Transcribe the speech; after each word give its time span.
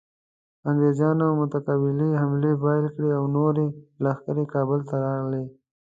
انګریزانو 0.69 1.25
متقابلې 1.41 2.09
حملې 2.21 2.53
پیل 2.63 2.85
کړې 2.95 3.09
او 3.17 3.23
نورې 3.35 3.65
لښکرې 4.03 4.45
کابل 4.53 4.79
ته 4.89 4.95
راغلې. 5.05 5.43